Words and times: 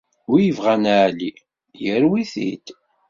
Wi 0.29 0.39
ibɣan 0.49 0.83
Ɛli 1.03 1.31
yarew-it-id. 1.83 2.65